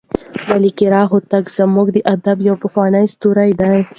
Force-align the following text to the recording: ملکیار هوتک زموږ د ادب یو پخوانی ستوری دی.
ملکیار 0.49 0.95
هوتک 1.11 1.45
زموږ 1.57 1.87
د 1.93 1.97
ادب 2.13 2.37
یو 2.47 2.55
پخوانی 2.63 3.05
ستوری 3.13 3.51
دی. 3.59 3.77